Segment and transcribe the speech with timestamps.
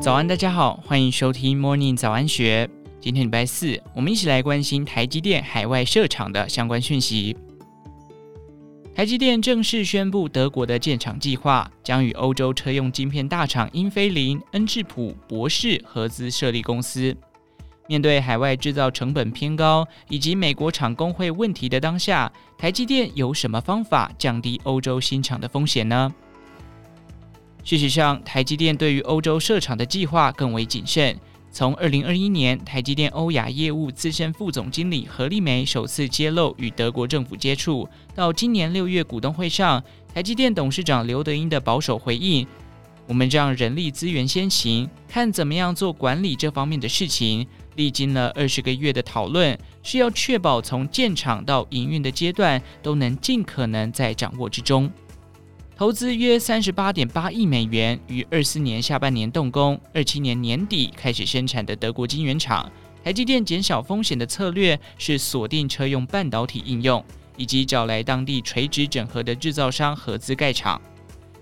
[0.00, 2.66] 早安，大家好，欢迎收听 Morning 早安学。
[3.02, 7.36] 今天礼拜四，我们一起来关心台积电海外设厂的相关讯息。
[8.94, 17.14] 台积电正式宣布，德国的建厂计划将与欧洲车用晶片大厂英飞凌、恩智浦、博世合资设立公司。
[17.86, 26.10] 面对海外制造成本偏高以及美国厂工会问题的当下，台积电有什么方法降低欧洲新厂的风险呢？
[27.70, 31.16] 事实上，台积电对于欧洲设厂的计划更为谨慎。
[31.52, 39.80] 从二零二一年台积电欧亚业务资深副总经理何丽梅首次揭露与德国政府接触，到今年六月股东会上，
[40.12, 42.44] 台积电董事长刘德英的保守回应
[43.06, 47.46] ：“我们让人力资源先行，看怎么样做管理这方面的事情。
[47.76, 54.90] 历经了二十个月的讨论，是要确保从建厂到营运的阶段都能尽可能在掌握之中。”
[55.80, 62.70] 投资约三十八点八亿美元，于二四年下半年动工，二七年年底开始生产的德国晶圆厂。
[63.02, 67.02] 台积电减少风险的策略是锁定车用半导体应用，
[67.34, 70.78] 以及找来当地垂直整合的制造商合资盖厂。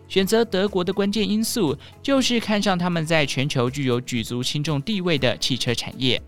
[0.06, 6.22] 选择德国的关键因素就是看上他们在全球具有举足轻重地位的汽车产业。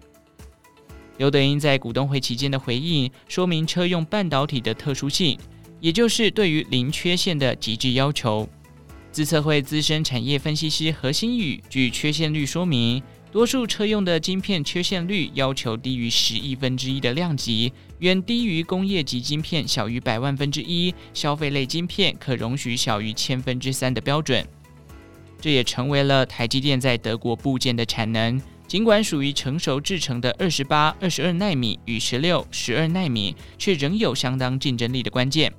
[1.19, 5.39] 刘德英在股东会期间的回应说明车用半导体的特殊性。
[5.81, 8.49] 也就是对于零缺陷的极致要求。
[9.13, 24.47] 自策会资深产业分析师何新宇据缺陷率说明，多数车用的晶片缺陷率要求低于十亿分之一的量级，远低于工业级晶片小于百万分之一，消费类晶片可容许小于千分之三的标准。
[25.41, 35.53] 这也成为了台积电在德国部件的产能，尽管属于成熟制程的二十八、二十二纳米与十六、十二纳米，却仍有相当竞争力的关键。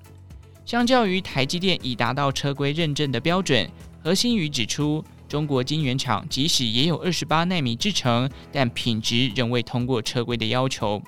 [0.72, 3.70] 相较于台积电已达到车规认证的标准，
[4.02, 11.02] 何新宇指出，中国晶圆厂即使也有二十八纳米制程，但品质仍未通过车规的要求。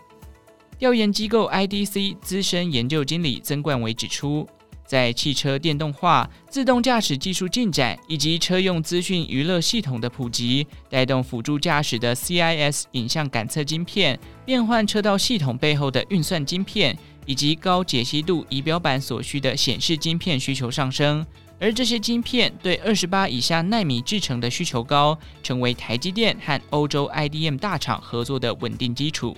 [0.78, 4.46] 调研机构 IDC 资深研究经理曾冠伟指出，
[4.94, 16.96] 在汽车电动化、自动驾驶技术进展以及车用资讯娱乐系统的普及，带动辅助驾驶的 CIS 影像感测晶片、变换车道系统背后的运算晶片。
[17.26, 21.26] 以及高解析度仪表板所需的显示晶片需求上升，
[21.58, 29.38] 而这些晶片对二十八以下奈米制程的需求高，成为台积电和欧洲 IDM 大厂合作的稳定基础。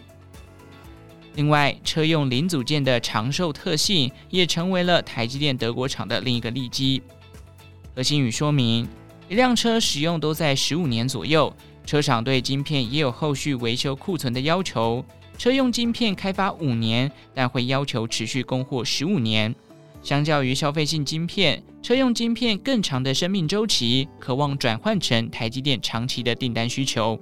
[1.36, 7.02] 另外，车用零组件的长寿特性也成为了台积电德国厂的另一个利基。
[7.94, 8.88] 何新宇说明，
[9.30, 11.54] 一辆车使用都在十五年左右，
[11.86, 15.04] 车厂对晶片也有后续维修库存的要求。
[15.38, 19.54] 车用晶片开发五年，但会要求持续供货十五年。
[20.02, 27.20] 相较于消费性晶片，车用晶片更长的生命周期，渴望转换成台积电长期的订单需求。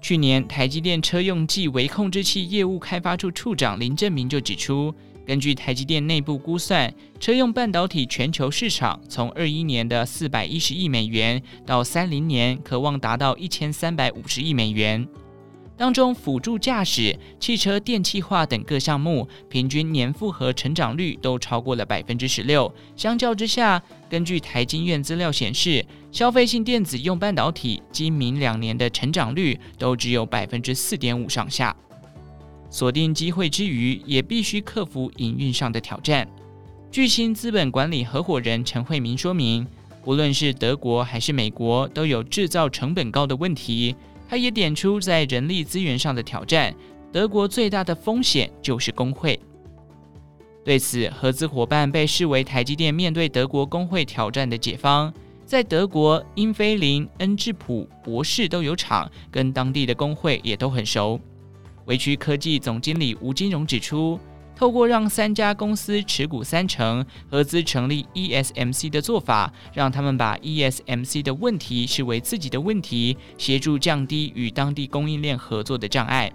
[0.00, 4.94] 去年，台积电车用计微控制器业务开发处处长林正明就指出，
[5.26, 15.08] 根据台积电内部估算，车用半导体全球市场从二一年的四百一十亿美元，到三零年可望达到一千三百五十亿美元。
[15.76, 22.72] 当中，辅助驾驶、汽车电气化等各项目平均年复合成长率都超过了百分之十六。
[22.96, 31.76] 相较之下，根据台经院资料显示，消费性电子用半导体今明两年的成长率都只有百分之四点五上下。
[32.70, 36.26] 锁定机会之余，也必须克服营运上的挑战。
[36.90, 39.66] 巨星资本管理合伙人陈慧明说明，
[40.06, 43.94] 无论是德国还是美国，都有制造成本高的问题。
[44.28, 46.74] 他也点出，在人力资源上的挑战，
[47.12, 49.38] 德国最大的风险就是工会。
[50.64, 55.12] 对此，合资伙伴被视为台积电面对德国工会挑战的解方。
[55.44, 61.20] 在德国，英飞凌、恩智浦、博世都有厂，跟当地的工会也都很熟。
[61.84, 64.18] 微曲科技总经理吴金荣指出，
[64.56, 76.32] 透过让三家公司持股三成，合资成立 ESMC 的做法，让他们把 ESMC 的问题视为自己的问题，协助降低与当地供应链合作的障碍。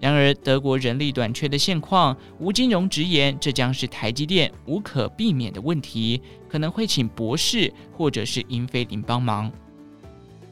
[0.00, 9.52] 然而，德国人力短缺的现况，吴金荣直言，这将是台积电无可避免的问题，可能会请博世或者是英飞凌帮忙。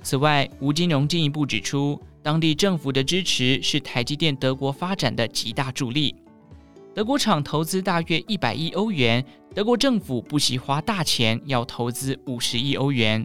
[0.02, 6.14] 此外，吴金荣进一步指出，当地政府的支持是台积电德国发展的极大助力。
[6.94, 9.24] 德国厂投资大约一百亿欧元，
[9.54, 13.24] 德国政府不惜花大钱要投资五十亿欧元。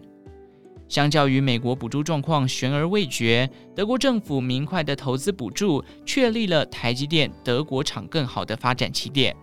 [0.88, 9.36] 相较于美国补助状况悬而未决，德国政府明快的投资补助，确立了台积电德国厂更好的发展起点。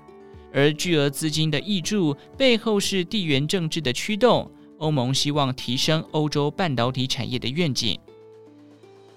[0.55, 7.99] 而巨额资金的挹注背后是地缘政治的驱动，欧盟希望提升欧洲半导体产业的愿景。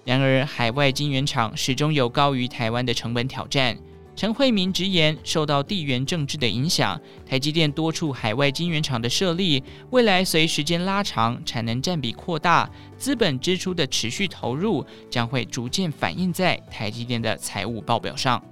[0.04, 3.78] 然而，海外晶圆厂始终有高于台湾的成本挑战。
[4.18, 18.42] 陈慧明直言，受到地缘政治的影响，台积电多处海外晶圆厂的设立，未来随时间拉长，产能占比扩大，资本支出的持续投入，将会逐渐反映在台积电的财务报表上。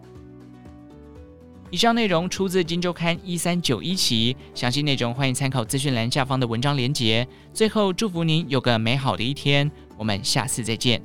[1.72, 7.26] 以上内容出自《金周刊》一三九一期，详细内容欢迎参考资讯栏下方的文章连结。
[7.52, 9.68] 最后，祝福您有个美好的一天，
[9.98, 11.02] 我们下次再见。